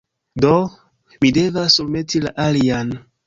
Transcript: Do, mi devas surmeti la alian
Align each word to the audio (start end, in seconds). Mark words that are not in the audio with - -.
Do, 0.45 0.53
mi 1.25 1.29
devas 1.37 1.77
surmeti 1.79 2.25
la 2.27 2.35
alian 2.47 2.93